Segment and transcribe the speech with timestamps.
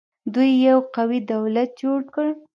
[0.33, 2.27] دوی یو قوي دولت جوړ کړ